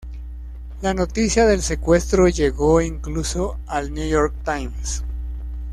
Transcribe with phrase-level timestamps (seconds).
[0.81, 5.03] La noticia del secuestro llegó incluso al "New York Times".